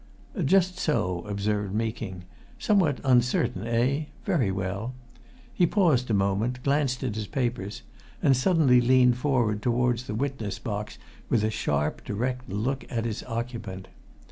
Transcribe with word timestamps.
"Just 0.43 0.79
so," 0.79 1.19
observed 1.27 1.75
Meeking. 1.75 2.23
"Somewhat 2.57 2.99
uncertain, 3.03 3.67
eh? 3.67 4.05
Very 4.25 4.51
well." 4.51 4.95
He 5.53 5.67
paused 5.67 6.09
a 6.09 6.13
moment, 6.15 6.63
glanced 6.63 7.03
at 7.03 7.13
his 7.13 7.27
papers, 7.27 7.83
and 8.19 8.35
suddenly 8.35 8.81
leaned 8.81 9.17
forward 9.19 9.61
towards 9.61 10.05
the 10.07 10.15
witness 10.15 10.57
box 10.57 10.97
with 11.29 11.43
a 11.43 11.51
sharp, 11.51 12.03
direct 12.03 12.49
look 12.49 12.83
at 12.89 13.05
its 13.05 13.21
occupant. 13.25 13.89